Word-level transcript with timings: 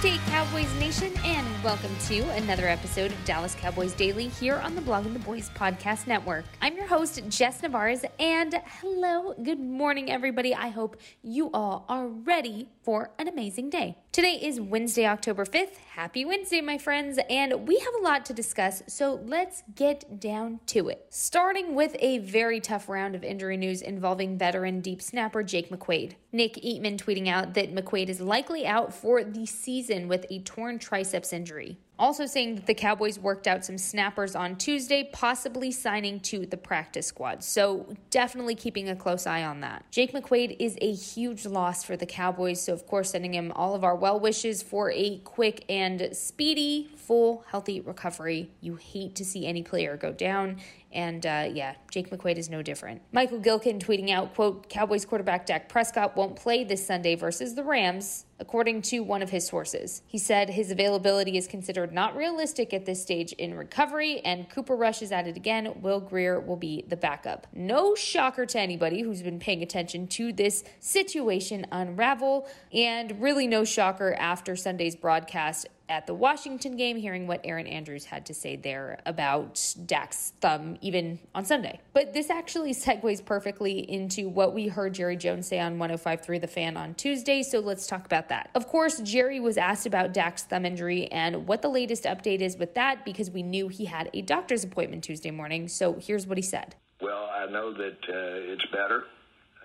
Day, 0.00 0.20
Cowboys 0.26 0.72
Nation, 0.78 1.12
and 1.24 1.44
welcome 1.64 1.90
to 2.06 2.20
another 2.36 2.68
episode 2.68 3.10
of 3.10 3.24
Dallas 3.24 3.56
Cowboys 3.56 3.94
Daily 3.94 4.28
here 4.28 4.54
on 4.54 4.76
the 4.76 4.80
Blogging 4.80 5.12
the 5.12 5.18
Boys 5.18 5.50
Podcast 5.56 6.06
Network. 6.06 6.44
I'm 6.62 6.76
your 6.76 6.86
host, 6.86 7.20
Jess 7.28 7.62
Nevarez, 7.62 8.04
and 8.20 8.62
hello, 8.80 9.34
good 9.42 9.58
morning, 9.58 10.08
everybody. 10.08 10.54
I 10.54 10.68
hope 10.68 10.98
you 11.24 11.50
all 11.52 11.84
are 11.88 12.06
ready 12.06 12.68
for 12.84 13.10
an 13.18 13.26
amazing 13.26 13.70
day. 13.70 13.96
Today 14.12 14.38
is 14.40 14.60
Wednesday, 14.60 15.04
October 15.04 15.44
5th. 15.44 15.76
Happy 15.94 16.24
Wednesday, 16.24 16.60
my 16.60 16.78
friends, 16.78 17.18
and 17.28 17.66
we 17.66 17.78
have 17.78 17.94
a 18.00 18.02
lot 18.02 18.24
to 18.26 18.32
discuss, 18.32 18.84
so 18.86 19.20
let's 19.24 19.64
get 19.74 20.20
down 20.20 20.60
to 20.66 20.88
it. 20.88 21.06
Starting 21.10 21.74
with 21.74 21.96
a 21.98 22.18
very 22.18 22.60
tough 22.60 22.88
round 22.88 23.16
of 23.16 23.24
injury 23.24 23.56
news 23.56 23.82
involving 23.82 24.38
veteran 24.38 24.80
deep 24.80 25.02
snapper 25.02 25.42
Jake 25.42 25.70
McQuaide. 25.70 26.14
Nick 26.30 26.54
Eatman 26.54 26.98
tweeting 26.98 27.26
out 27.28 27.54
that 27.54 27.74
McQuaide 27.74 28.08
is 28.08 28.20
likely 28.20 28.66
out 28.66 28.94
for 28.94 29.24
the 29.24 29.46
season 29.46 29.87
with 29.88 30.26
a 30.30 30.40
torn 30.40 30.78
triceps 30.78 31.32
injury. 31.32 31.78
Also 31.98 32.26
saying 32.26 32.54
that 32.54 32.66
the 32.66 32.74
Cowboys 32.74 33.18
worked 33.18 33.48
out 33.48 33.64
some 33.64 33.76
snappers 33.76 34.36
on 34.36 34.54
Tuesday, 34.54 35.08
possibly 35.12 35.72
signing 35.72 36.20
to 36.20 36.46
the 36.46 36.56
practice 36.56 37.08
squad. 37.08 37.42
So 37.42 37.92
definitely 38.10 38.54
keeping 38.54 38.88
a 38.88 38.94
close 38.94 39.26
eye 39.26 39.42
on 39.42 39.60
that. 39.62 39.84
Jake 39.90 40.12
McQuaide 40.12 40.56
is 40.60 40.78
a 40.80 40.92
huge 40.92 41.44
loss 41.44 41.82
for 41.82 41.96
the 41.96 42.06
Cowboys, 42.06 42.60
so 42.60 42.72
of 42.72 42.86
course 42.86 43.10
sending 43.10 43.34
him 43.34 43.50
all 43.56 43.74
of 43.74 43.82
our 43.82 43.96
well 43.96 44.20
wishes 44.20 44.62
for 44.62 44.92
a 44.92 45.18
quick 45.18 45.64
and 45.68 46.10
speedy, 46.12 46.88
full, 47.08 47.42
healthy 47.48 47.80
recovery. 47.80 48.50
You 48.60 48.76
hate 48.76 49.14
to 49.16 49.24
see 49.24 49.46
any 49.46 49.62
player 49.62 49.96
go 49.96 50.12
down. 50.12 50.58
And 50.92 51.24
uh, 51.24 51.48
yeah, 51.52 51.74
Jake 51.90 52.10
McQuaide 52.10 52.36
is 52.36 52.50
no 52.50 52.62
different. 52.62 53.00
Michael 53.12 53.40
Gehlken 53.40 53.78
tweeting 53.78 54.10
out, 54.10 54.34
quote, 54.34 54.68
Cowboys 54.68 55.06
quarterback 55.06 55.46
Dak 55.46 55.68
Prescott 55.70 56.16
won't 56.16 56.36
play 56.36 56.64
this 56.64 56.86
Sunday 56.86 57.14
versus 57.14 57.54
the 57.54 57.62
Rams, 57.64 58.26
according 58.38 58.82
to 58.82 59.00
one 59.00 59.22
of 59.22 59.30
his 59.30 59.46
sources. 59.46 60.02
He 60.06 60.18
said 60.18 60.50
his 60.50 60.70
availability 60.70 61.36
is 61.36 61.46
considered 61.46 61.92
not 61.92 62.14
realistic 62.14 62.72
at 62.72 62.86
this 62.86 63.02
stage 63.02 63.32
in 63.32 63.54
recovery, 63.54 64.20
and 64.20 64.48
Cooper 64.48 64.76
Rush 64.76 65.02
is 65.02 65.12
at 65.12 65.26
it 65.26 65.36
again. 65.36 65.80
Will 65.80 66.00
Grier 66.00 66.40
will 66.40 66.56
be 66.56 66.84
the 66.88 66.96
backup. 66.96 67.46
No 67.54 67.94
shocker 67.94 68.46
to 68.46 68.60
anybody 68.60 69.02
who's 69.02 69.22
been 69.22 69.40
paying 69.40 69.62
attention 69.62 70.08
to 70.08 70.32
this 70.32 70.62
situation 70.80 71.66
unravel, 71.72 72.48
and 72.72 73.20
really 73.20 73.46
no 73.46 73.64
shocker 73.64 74.14
after 74.14 74.56
Sunday's 74.56 74.96
broadcast 74.96 75.66
at 75.88 76.06
the 76.06 76.14
Washington 76.14 76.76
game, 76.76 76.96
hearing 76.96 77.26
what 77.26 77.40
Erin 77.44 77.66
Andrews 77.66 78.04
had 78.04 78.26
to 78.26 78.34
say 78.34 78.56
there 78.56 78.98
about 79.06 79.74
Dak's 79.86 80.32
thumb, 80.40 80.76
even 80.80 81.18
on 81.34 81.44
Sunday. 81.44 81.80
But 81.92 82.12
this 82.12 82.30
actually 82.30 82.74
segues 82.74 83.24
perfectly 83.24 83.90
into 83.90 84.28
what 84.28 84.54
we 84.54 84.68
heard 84.68 84.94
Jerry 84.94 85.16
Jones 85.16 85.48
say 85.48 85.58
on 85.58 85.78
105.3 85.78 86.40
The 86.40 86.46
Fan 86.46 86.76
on 86.76 86.94
Tuesday, 86.94 87.42
so 87.42 87.60
let's 87.60 87.86
talk 87.86 88.04
about 88.04 88.28
that. 88.28 88.50
Of 88.54 88.68
course, 88.68 89.00
Jerry 89.00 89.40
was 89.40 89.56
asked 89.56 89.86
about 89.86 90.12
Dak's 90.12 90.44
thumb 90.44 90.64
injury 90.64 91.06
and 91.10 91.46
what 91.46 91.62
the 91.62 91.68
latest 91.68 92.04
update 92.04 92.40
is 92.40 92.56
with 92.56 92.74
that 92.74 93.04
because 93.04 93.30
we 93.30 93.42
knew 93.42 93.68
he 93.68 93.86
had 93.86 94.10
a 94.12 94.22
doctor's 94.22 94.64
appointment 94.64 95.04
Tuesday 95.04 95.30
morning, 95.30 95.68
so 95.68 95.94
here's 95.94 96.26
what 96.26 96.38
he 96.38 96.42
said. 96.42 96.74
Well, 97.00 97.28
I 97.32 97.46
know 97.50 97.72
that 97.72 97.98
uh, 98.08 98.52
it's 98.52 98.66
better, 98.66 99.04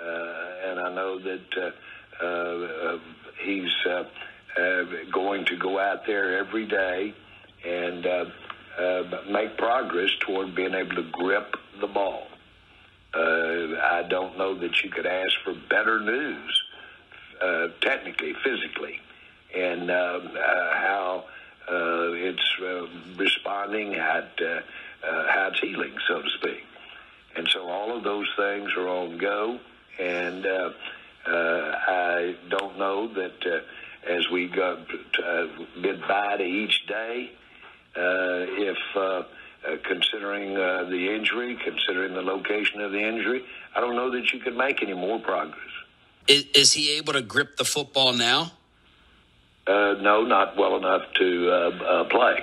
uh, 0.02 0.70
and 0.70 0.80
I 0.80 0.94
know 0.94 1.20
that 1.20 1.74
uh, 2.22 2.26
uh 2.26 2.98
he's 3.44 3.72
uh, 4.58 4.84
going 5.12 5.46
to 5.46 5.58
go 5.58 5.80
out 5.80 6.06
there 6.06 6.38
every 6.38 6.66
day 6.66 7.14
and 7.66 8.06
uh, 8.06 8.26
uh, 8.78 9.04
make 9.30 9.58
progress 9.58 10.10
toward 10.20 10.56
being 10.56 10.74
able 10.74 10.96
to 10.96 11.04
grip 11.12 11.56
the 11.80 11.88
ball. 11.88 12.28
Uh, 13.14 13.78
I 13.82 14.06
don't 14.10 14.38
know 14.38 14.56
that 14.56 14.84
you 14.84 14.90
could 14.90 15.06
ask 15.06 15.34
for 15.44 15.54
better 15.70 16.00
news, 16.00 16.64
uh, 17.42 17.68
technically, 17.82 18.34
physically, 18.44 19.00
and 19.56 19.92
uh, 19.92 19.94
uh, 19.94 20.74
how 20.74 21.26
uh, 21.70 22.12
it's 22.14 22.56
uh, 22.62 22.88
responding, 23.16 23.94
it, 23.94 24.00
uh, 24.42 25.08
uh, 25.08 25.32
how 25.32 25.50
it's 25.52 25.60
healing, 25.60 25.94
so 26.08 26.22
to 26.22 26.30
speak. 26.40 26.64
And 27.36 27.48
so 27.48 27.68
all 27.68 27.96
of 27.96 28.04
those 28.04 28.28
things 28.36 28.72
are 28.76 28.88
on 28.88 29.18
go, 29.18 29.60
and 30.00 30.46
uh, 30.46 30.72
uh, 31.28 31.32
I 31.32 32.36
don't 32.50 32.78
know 32.78 33.14
that. 33.14 33.46
Uh, 33.46 33.60
as 34.08 34.30
we 34.30 34.48
go 34.48 34.84
uh, 35.26 35.46
bid 35.82 36.02
bye 36.02 36.38
to 36.38 36.44
each 36.44 36.86
day. 36.88 37.32
Uh, 37.96 38.46
if 38.58 38.78
uh, 38.96 39.00
uh, 39.00 39.24
considering 39.88 40.58
uh, 40.58 40.86
the 40.90 41.16
injury, 41.16 41.58
considering 41.64 42.14
the 42.14 42.22
location 42.22 42.82
of 42.82 42.92
the 42.92 43.00
injury, 43.00 43.44
I 43.76 43.80
don't 43.80 43.96
know 43.96 44.12
that 44.12 44.34
you 44.34 44.40
could 44.40 44.58
make 44.58 44.82
any 44.82 44.94
more 44.94 45.20
progress. 45.20 45.60
Is, 46.28 46.46
is 46.54 46.74
he 46.74 46.98
able 46.98 47.14
to 47.14 47.22
grip 47.22 47.58
the 47.58 47.66
football 47.66 48.14
now? 48.14 48.54
Uh, 49.68 49.96
no, 50.02 50.24
not 50.24 50.58
well 50.58 50.76
enough 50.76 51.04
to 51.16 51.50
uh, 51.50 51.84
uh, 51.84 52.04
play. 52.10 52.40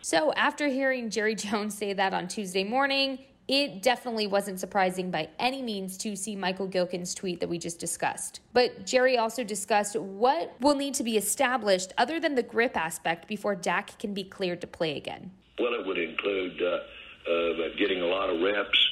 So, 0.00 0.32
after 0.34 0.68
hearing 0.68 1.10
Jerry 1.10 1.34
Jones 1.34 1.76
say 1.76 1.92
that 1.92 2.14
on 2.14 2.28
Tuesday 2.28 2.64
morning, 2.64 3.18
it 3.46 3.82
definitely 3.82 4.26
wasn't 4.26 4.58
surprising 4.58 5.10
by 5.10 5.28
any 5.38 5.60
means 5.60 5.96
to 5.98 6.16
see 6.16 6.34
Michael 6.34 6.68
Gehlken's 6.68 7.14
tweet 7.14 7.40
that 7.40 7.48
we 7.48 7.58
just 7.58 7.78
discussed. 7.78 8.40
But 8.52 8.86
Jerry 8.86 9.18
also 9.18 9.44
discussed 9.44 9.96
what 9.96 10.54
will 10.60 10.74
need 10.74 10.94
to 10.94 11.02
be 11.02 11.16
established 11.16 11.92
other 11.98 12.18
than 12.18 12.34
the 12.34 12.42
grip 12.42 12.76
aspect 12.76 13.28
before 13.28 13.54
Dak 13.54 13.98
can 13.98 14.14
be 14.14 14.24
cleared 14.24 14.60
to 14.62 14.66
play 14.66 14.96
again. 14.96 15.30
Well, 15.58 15.74
it 15.74 15.86
would 15.86 15.98
include 15.98 16.60
uh, 16.62 17.30
uh, 17.30 17.68
getting 17.78 18.00
a 18.00 18.06
lot 18.06 18.30
of 18.30 18.40
reps 18.40 18.90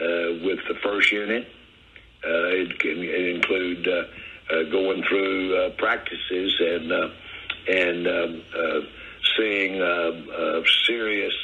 uh, 0.00 0.44
with 0.44 0.58
the 0.68 0.74
first 0.82 1.10
unit. 1.10 1.46
Uh, 2.24 2.48
it 2.48 2.78
can 2.78 3.02
include 3.02 3.86
uh, 3.86 4.02
uh, 4.50 4.62
going 4.70 5.02
through 5.04 5.70
practices 5.78 6.54
and 6.60 6.92
and 7.66 8.06
um, 8.06 8.42
seeing 9.36 9.78
serious 10.86 11.34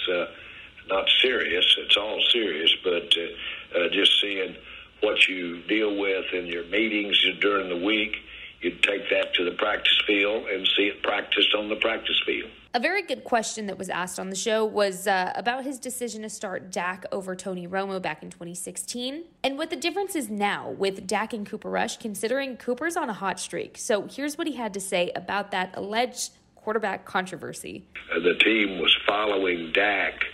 not 0.90 1.08
serious. 1.22 1.64
It's 1.78 1.96
all 1.96 2.20
serious, 2.32 2.74
but 2.84 3.12
uh, 3.16 3.78
uh, 3.78 3.88
just 3.90 4.20
seeing 4.20 4.56
what 5.00 5.28
you 5.28 5.62
deal 5.62 5.96
with 5.98 6.26
in 6.32 6.46
your 6.46 6.64
meetings 6.64 7.18
during 7.40 7.68
the 7.68 7.84
week. 7.84 8.16
You'd 8.60 8.82
take 8.82 9.08
that 9.08 9.32
to 9.34 9.44
the 9.44 9.52
practice 9.52 9.98
field 10.06 10.46
and 10.46 10.68
see 10.76 10.88
it 10.88 11.02
practiced 11.02 11.54
on 11.54 11.70
the 11.70 11.76
practice 11.76 12.20
field. 12.26 12.50
A 12.74 12.78
very 12.78 13.02
good 13.02 13.24
question 13.24 13.66
that 13.66 13.78
was 13.78 13.88
asked 13.88 14.20
on 14.20 14.30
the 14.30 14.36
show 14.36 14.64
was 14.64 15.06
uh, 15.06 15.32
about 15.34 15.64
his 15.64 15.78
decision 15.78 16.22
to 16.22 16.28
start 16.28 16.70
Dak 16.70 17.04
over 17.10 17.34
Tony 17.34 17.66
Romo 17.66 18.00
back 18.00 18.22
in 18.22 18.30
2016 18.30 19.24
and 19.42 19.58
what 19.58 19.70
the 19.70 19.76
difference 19.76 20.14
is 20.14 20.30
now 20.30 20.70
with 20.70 21.06
Dak 21.06 21.32
and 21.32 21.44
Cooper 21.44 21.70
Rush, 21.70 21.96
considering 21.96 22.56
Cooper's 22.56 22.96
on 22.96 23.08
a 23.08 23.14
hot 23.14 23.40
streak. 23.40 23.76
So 23.76 24.06
here's 24.08 24.38
what 24.38 24.46
he 24.46 24.54
had 24.54 24.74
to 24.74 24.80
say 24.80 25.10
about 25.16 25.50
that 25.50 25.74
alleged 25.74 26.32
quarterback 26.54 27.04
controversy. 27.04 27.86
Uh, 28.14 28.20
the 28.20 28.34
team 28.34 28.78
was 28.78 28.94
following 29.06 29.72
Dak 29.72 30.26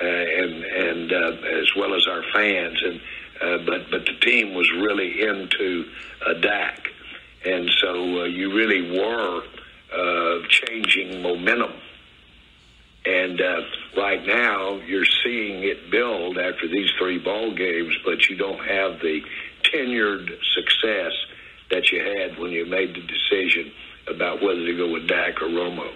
uh, 0.00 0.04
and 0.04 0.64
and 0.64 1.12
uh, 1.12 1.32
as 1.60 1.74
well 1.76 1.94
as 1.94 2.06
our 2.06 2.22
fans. 2.32 2.82
And 2.82 3.00
uh, 3.42 3.64
but 3.64 3.90
but 3.90 4.06
the 4.06 4.16
team 4.20 4.54
was 4.54 4.70
really 4.70 5.22
into 5.22 5.86
Dak, 6.40 6.88
and 7.44 7.70
so 7.80 8.24
you 8.24 8.54
really 8.54 8.98
were 8.98 9.42
changing 10.48 11.22
momentum. 11.22 11.72
And 13.04 13.40
uh, 13.40 13.62
right 13.96 14.24
now, 14.26 14.74
you're 14.86 15.06
seeing 15.24 15.64
it 15.64 15.90
build 15.90 16.36
after 16.36 16.68
these 16.68 16.90
three 16.98 17.18
ball 17.18 17.54
games, 17.54 17.96
but 18.04 18.28
you 18.28 18.36
don't 18.36 18.62
have 18.64 19.00
the 19.00 19.22
tenured 19.62 20.30
success 20.54 21.12
that 21.70 21.90
you 21.90 22.00
had 22.00 22.38
when 22.38 22.50
you 22.50 22.66
made 22.66 22.94
the 22.94 23.00
decision 23.00 23.72
about 24.06 24.42
whether 24.42 24.64
to 24.66 24.76
go 24.76 24.90
with 24.90 25.08
Dak 25.08 25.40
or 25.40 25.46
Romo. 25.46 25.90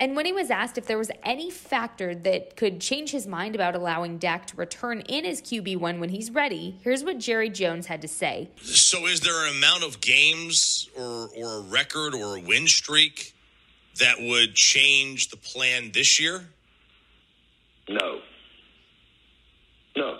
And 0.00 0.14
when 0.14 0.26
he 0.26 0.32
was 0.32 0.50
asked 0.50 0.78
if 0.78 0.86
there 0.86 0.98
was 0.98 1.10
any 1.24 1.50
factor 1.50 2.14
that 2.14 2.56
could 2.56 2.80
change 2.80 3.10
his 3.10 3.26
mind 3.26 3.56
about 3.56 3.74
allowing 3.74 4.18
Dak 4.18 4.46
to 4.46 4.56
return 4.56 5.00
in 5.00 5.24
as 5.24 5.42
QB1 5.42 5.98
when 5.98 6.10
he's 6.10 6.30
ready, 6.30 6.78
here's 6.82 7.02
what 7.02 7.18
Jerry 7.18 7.50
Jones 7.50 7.86
had 7.86 8.02
to 8.02 8.08
say. 8.08 8.48
So, 8.62 9.06
is 9.06 9.20
there 9.20 9.46
an 9.46 9.56
amount 9.56 9.82
of 9.82 10.00
games 10.00 10.88
or, 10.96 11.28
or 11.36 11.58
a 11.58 11.62
record 11.62 12.14
or 12.14 12.36
a 12.36 12.40
win 12.40 12.68
streak 12.68 13.34
that 13.98 14.20
would 14.20 14.54
change 14.54 15.30
the 15.30 15.36
plan 15.36 15.90
this 15.92 16.20
year? 16.20 16.46
No. 17.88 18.20
No. 19.96 20.18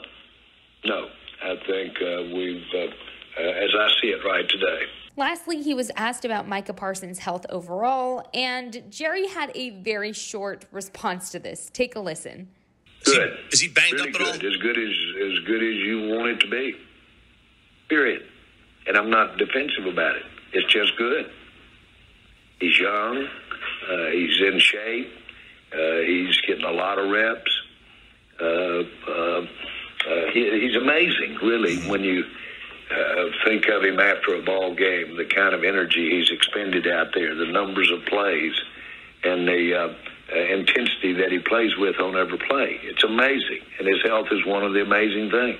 No. 0.84 1.08
I 1.40 1.54
think 1.68 1.94
uh, 2.02 2.22
we've, 2.34 2.64
uh, 2.74 2.78
uh, 2.78 3.42
as 3.42 3.70
I 3.78 3.88
see 4.02 4.08
it 4.08 4.24
right 4.24 4.48
today. 4.48 4.86
Lastly, 5.18 5.60
he 5.62 5.74
was 5.74 5.90
asked 5.96 6.24
about 6.24 6.46
Micah 6.46 6.72
Parsons' 6.72 7.18
health 7.18 7.44
overall, 7.50 8.24
and 8.32 8.84
Jerry 8.88 9.26
had 9.26 9.50
a 9.56 9.70
very 9.70 10.12
short 10.12 10.64
response 10.70 11.30
to 11.30 11.40
this. 11.40 11.70
Take 11.72 11.96
a 11.96 11.98
listen. 11.98 12.46
Good. 13.04 13.36
Is 13.52 13.58
he, 13.58 13.58
is 13.58 13.60
he 13.62 13.68
banged 13.68 13.94
really 13.94 14.10
up 14.10 14.14
at 14.14 14.18
good. 14.20 14.44
all? 14.44 14.52
As 14.52 14.56
good 14.58 14.78
as 14.78 14.94
as 15.32 15.44
good 15.44 15.60
as 15.60 15.74
you 15.74 16.08
want 16.14 16.28
it 16.28 16.40
to 16.42 16.48
be. 16.48 16.76
Period. 17.88 18.22
And 18.86 18.96
I'm 18.96 19.10
not 19.10 19.38
defensive 19.38 19.86
about 19.86 20.14
it. 20.14 20.22
It's 20.52 20.72
just 20.72 20.96
good. 20.96 21.28
He's 22.60 22.78
young. 22.78 23.26
Uh, 23.90 24.06
he's 24.12 24.40
in 24.40 24.60
shape. 24.60 25.12
Uh, 25.72 25.98
he's 26.06 26.40
getting 26.42 26.64
a 26.64 26.70
lot 26.70 26.96
of 26.96 27.10
reps. 27.10 27.60
Uh, 28.40 28.44
uh, 28.44 29.46
uh, 30.08 30.30
he, 30.32 30.60
he's 30.60 30.76
amazing, 30.76 31.38
really, 31.42 31.76
when 31.88 32.04
you 32.04 32.24
uh, 32.90 33.24
think 33.44 33.68
of 33.68 33.82
him 33.82 34.00
after 34.00 34.34
a 34.34 34.42
ball 34.42 34.74
game, 34.74 35.16
the 35.16 35.24
kind 35.24 35.54
of 35.54 35.64
energy 35.64 36.10
he's 36.10 36.30
expended 36.30 36.86
out 36.86 37.08
there, 37.14 37.34
the 37.34 37.46
numbers 37.46 37.90
of 37.90 38.04
plays, 38.06 38.54
and 39.24 39.46
the 39.46 39.74
uh, 39.74 39.94
uh, 40.32 40.38
intensity 40.38 41.12
that 41.14 41.30
he 41.30 41.38
plays 41.38 41.76
with 41.76 41.98
on 42.00 42.16
every 42.16 42.38
play. 42.38 42.78
It's 42.82 43.04
amazing, 43.04 43.60
and 43.78 43.88
his 43.88 44.02
health 44.04 44.28
is 44.30 44.44
one 44.46 44.64
of 44.64 44.72
the 44.72 44.82
amazing 44.82 45.30
things. 45.30 45.58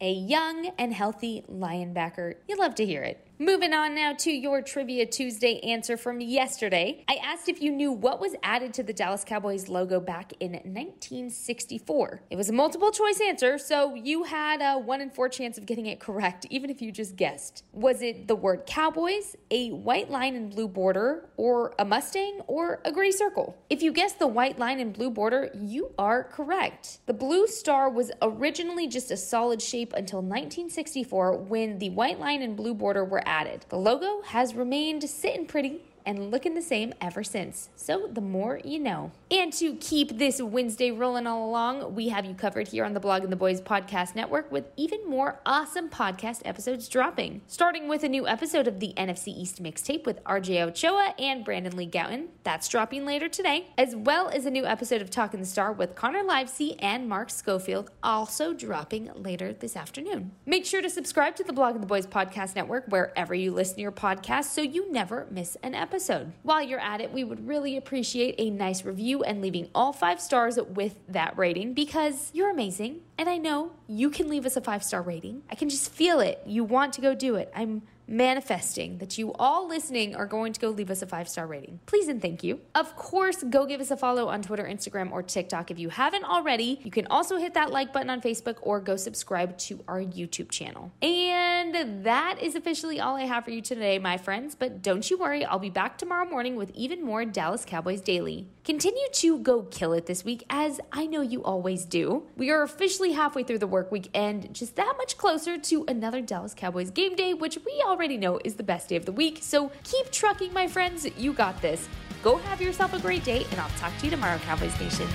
A 0.00 0.12
young 0.12 0.70
and 0.78 0.92
healthy 0.92 1.44
linebacker. 1.50 2.34
You 2.46 2.56
love 2.56 2.74
to 2.76 2.86
hear 2.86 3.02
it. 3.02 3.27
Moving 3.40 3.72
on 3.72 3.94
now 3.94 4.14
to 4.14 4.32
your 4.32 4.62
Trivia 4.62 5.06
Tuesday 5.06 5.60
answer 5.60 5.96
from 5.96 6.20
yesterday. 6.20 7.04
I 7.06 7.20
asked 7.22 7.48
if 7.48 7.62
you 7.62 7.70
knew 7.70 7.92
what 7.92 8.20
was 8.20 8.34
added 8.42 8.74
to 8.74 8.82
the 8.82 8.92
Dallas 8.92 9.22
Cowboys 9.22 9.68
logo 9.68 10.00
back 10.00 10.32
in 10.40 10.54
1964. 10.54 12.22
It 12.30 12.34
was 12.34 12.48
a 12.48 12.52
multiple 12.52 12.90
choice 12.90 13.20
answer, 13.20 13.56
so 13.56 13.94
you 13.94 14.24
had 14.24 14.60
a 14.60 14.76
1 14.76 15.00
in 15.00 15.10
4 15.10 15.28
chance 15.28 15.56
of 15.56 15.66
getting 15.66 15.86
it 15.86 16.00
correct, 16.00 16.48
even 16.50 16.68
if 16.68 16.82
you 16.82 16.90
just 16.90 17.14
guessed. 17.14 17.62
Was 17.70 18.02
it 18.02 18.26
the 18.26 18.34
word 18.34 18.64
Cowboys, 18.66 19.36
a 19.52 19.70
white 19.70 20.10
line 20.10 20.34
and 20.34 20.50
blue 20.50 20.66
border, 20.66 21.28
or 21.36 21.76
a 21.78 21.84
Mustang, 21.84 22.40
or 22.48 22.80
a 22.84 22.90
gray 22.90 23.12
circle? 23.12 23.56
If 23.70 23.82
you 23.82 23.92
guessed 23.92 24.18
the 24.18 24.26
white 24.26 24.58
line 24.58 24.80
and 24.80 24.92
blue 24.92 25.10
border, 25.10 25.48
you 25.54 25.92
are 25.96 26.24
correct. 26.24 26.98
The 27.06 27.14
blue 27.14 27.46
star 27.46 27.88
was 27.88 28.10
originally 28.20 28.88
just 28.88 29.12
a 29.12 29.16
solid 29.16 29.62
shape 29.62 29.92
until 29.92 30.22
1964 30.22 31.36
when 31.36 31.78
the 31.78 31.90
white 31.90 32.18
line 32.18 32.42
and 32.42 32.56
blue 32.56 32.74
border 32.74 33.04
were 33.04 33.22
added. 33.28 33.66
The 33.68 33.76
logo 33.76 34.22
has 34.22 34.54
remained 34.54 35.04
sitting 35.04 35.46
pretty 35.46 35.82
and 36.08 36.30
looking 36.30 36.54
the 36.54 36.62
same 36.62 36.94
ever 37.02 37.22
since. 37.22 37.68
So 37.76 38.08
the 38.10 38.22
more 38.22 38.60
you 38.64 38.78
know. 38.78 39.12
And 39.30 39.52
to 39.52 39.74
keep 39.74 40.16
this 40.16 40.40
Wednesday 40.40 40.90
rolling 40.90 41.26
all 41.26 41.46
along, 41.46 41.94
we 41.94 42.08
have 42.08 42.24
you 42.24 42.32
covered 42.32 42.68
here 42.68 42.86
on 42.86 42.94
the 42.94 43.00
Blogging 43.00 43.28
the 43.28 43.36
Boys 43.36 43.60
Podcast 43.60 44.14
Network 44.14 44.50
with 44.50 44.64
even 44.78 45.06
more 45.06 45.38
awesome 45.44 45.90
podcast 45.90 46.40
episodes 46.46 46.88
dropping. 46.88 47.42
Starting 47.46 47.88
with 47.88 48.04
a 48.04 48.08
new 48.08 48.26
episode 48.26 48.66
of 48.66 48.80
the 48.80 48.94
NFC 48.96 49.28
East 49.28 49.62
mixtape 49.62 50.06
with 50.06 50.24
RJ 50.24 50.62
Ochoa 50.62 51.14
and 51.18 51.44
Brandon 51.44 51.76
Lee 51.76 51.86
Gowton. 51.86 52.28
That's 52.42 52.68
dropping 52.68 53.04
later 53.04 53.28
today, 53.28 53.66
as 53.76 53.94
well 53.94 54.30
as 54.30 54.46
a 54.46 54.50
new 54.50 54.64
episode 54.64 55.02
of 55.02 55.10
Talking 55.10 55.40
the 55.40 55.46
Star 55.46 55.72
with 55.72 55.94
Connor 55.94 56.22
Livesey 56.22 56.80
and 56.80 57.06
Mark 57.06 57.28
Schofield, 57.28 57.90
also 58.02 58.54
dropping 58.54 59.10
later 59.14 59.52
this 59.52 59.76
afternoon. 59.76 60.32
Make 60.46 60.64
sure 60.64 60.80
to 60.80 60.88
subscribe 60.88 61.36
to 61.36 61.44
the 61.44 61.52
Blogging 61.52 61.82
the 61.82 61.86
Boys 61.86 62.06
Podcast 62.06 62.56
Network 62.56 62.86
wherever 62.88 63.34
you 63.34 63.52
listen 63.52 63.76
to 63.76 63.82
your 63.82 63.92
podcast 63.92 64.44
so 64.44 64.62
you 64.62 64.90
never 64.90 65.26
miss 65.30 65.58
an 65.62 65.74
episode 65.74 65.97
episode. 65.98 66.32
While 66.44 66.62
you're 66.62 66.78
at 66.78 67.00
it, 67.00 67.12
we 67.12 67.24
would 67.24 67.48
really 67.48 67.76
appreciate 67.76 68.36
a 68.38 68.50
nice 68.50 68.84
review 68.84 69.24
and 69.24 69.42
leaving 69.42 69.68
all 69.74 69.92
five 69.92 70.20
stars 70.20 70.56
with 70.56 70.94
that 71.08 71.36
rating 71.36 71.74
because 71.74 72.30
you're 72.32 72.50
amazing. 72.50 73.00
And 73.18 73.28
I 73.28 73.36
know 73.36 73.72
you 73.88 74.08
can 74.08 74.28
leave 74.28 74.46
us 74.46 74.56
a 74.56 74.60
five 74.60 74.84
star 74.84 75.02
rating. 75.02 75.42
I 75.50 75.56
can 75.56 75.68
just 75.68 75.90
feel 75.90 76.20
it. 76.20 76.40
You 76.46 76.62
want 76.62 76.92
to 76.92 77.00
go 77.00 77.16
do 77.16 77.34
it. 77.34 77.52
I'm 77.52 77.82
manifesting 78.08 78.98
that 78.98 79.18
you 79.18 79.32
all 79.34 79.68
listening 79.68 80.16
are 80.16 80.26
going 80.26 80.52
to 80.52 80.60
go 80.60 80.70
leave 80.70 80.90
us 80.90 81.02
a 81.02 81.06
five 81.06 81.28
star 81.28 81.46
rating. 81.46 81.78
Please 81.86 82.08
and 82.08 82.20
thank 82.20 82.42
you. 82.42 82.60
Of 82.74 82.96
course, 82.96 83.42
go 83.44 83.66
give 83.66 83.80
us 83.80 83.90
a 83.90 83.96
follow 83.96 84.28
on 84.28 84.42
Twitter, 84.42 84.64
Instagram, 84.64 85.12
or 85.12 85.22
TikTok 85.22 85.70
if 85.70 85.78
you 85.78 85.90
haven't 85.90 86.24
already. 86.24 86.80
You 86.82 86.90
can 86.90 87.06
also 87.06 87.36
hit 87.36 87.54
that 87.54 87.70
like 87.70 87.92
button 87.92 88.10
on 88.10 88.20
Facebook 88.20 88.56
or 88.62 88.80
go 88.80 88.96
subscribe 88.96 89.56
to 89.58 89.84
our 89.86 90.00
YouTube 90.00 90.50
channel. 90.50 90.90
And 91.02 92.04
that 92.04 92.38
is 92.40 92.54
officially 92.54 92.98
all 93.00 93.16
I 93.16 93.22
have 93.22 93.44
for 93.44 93.50
you 93.50 93.60
today, 93.60 93.98
my 93.98 94.16
friends. 94.16 94.54
But 94.54 94.82
don't 94.82 95.08
you 95.10 95.18
worry, 95.18 95.44
I'll 95.44 95.58
be 95.58 95.70
back 95.70 95.98
tomorrow 95.98 96.28
morning 96.28 96.56
with 96.56 96.70
even 96.74 97.04
more 97.04 97.24
Dallas 97.24 97.64
Cowboys 97.64 98.00
Daily. 98.00 98.48
Continue 98.64 99.08
to 99.14 99.38
go 99.38 99.62
kill 99.62 99.92
it 99.94 100.06
this 100.06 100.24
week, 100.24 100.44
as 100.50 100.80
I 100.92 101.06
know 101.06 101.22
you 101.22 101.42
always 101.42 101.84
do. 101.84 102.24
We 102.36 102.50
are 102.50 102.62
officially 102.62 103.12
halfway 103.12 103.42
through 103.42 103.60
the 103.60 103.66
work 103.66 103.90
week 103.90 104.10
and 104.14 104.52
just 104.54 104.76
that 104.76 104.94
much 104.98 105.16
closer 105.16 105.56
to 105.56 105.84
another 105.88 106.20
Dallas 106.20 106.54
Cowboys 106.54 106.90
game 106.90 107.16
day, 107.16 107.32
which 107.32 107.58
we 107.64 107.82
already 107.98 108.16
know 108.16 108.38
is 108.44 108.54
the 108.54 108.62
best 108.62 108.88
day 108.88 108.96
of 108.96 109.04
the 109.04 109.12
week. 109.12 109.38
So 109.42 109.72
keep 109.82 110.10
trucking, 110.12 110.52
my 110.52 110.68
friends. 110.68 111.06
You 111.18 111.32
got 111.32 111.60
this. 111.60 111.88
Go 112.22 112.36
have 112.36 112.62
yourself 112.62 112.94
a 112.94 113.00
great 113.00 113.24
day, 113.24 113.44
and 113.50 113.60
I'll 113.60 113.68
talk 113.70 113.96
to 113.98 114.04
you 114.04 114.10
tomorrow, 114.10 114.38
Cowboys 114.38 114.78
Nation. 114.80 115.08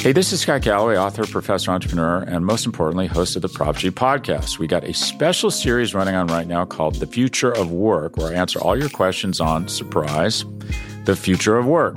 Hey, 0.00 0.12
this 0.12 0.32
is 0.34 0.40
Scott 0.42 0.60
Galloway, 0.60 0.98
author, 0.98 1.24
professor, 1.24 1.70
entrepreneur, 1.70 2.24
and 2.24 2.44
most 2.44 2.66
importantly, 2.66 3.06
host 3.06 3.36
of 3.36 3.42
the 3.42 3.48
Prop 3.48 3.76
G 3.76 3.90
podcast. 3.90 4.58
We 4.58 4.66
got 4.66 4.84
a 4.84 4.92
special 4.92 5.50
series 5.50 5.94
running 5.94 6.14
on 6.14 6.26
right 6.26 6.46
now 6.46 6.66
called 6.66 6.96
The 6.96 7.06
Future 7.06 7.52
of 7.52 7.70
Work, 7.70 8.18
where 8.18 8.32
I 8.32 8.34
answer 8.34 8.60
all 8.60 8.76
your 8.78 8.90
questions 8.90 9.40
on 9.40 9.66
surprise, 9.68 10.44
the 11.04 11.16
future 11.16 11.56
of 11.56 11.66
work. 11.66 11.96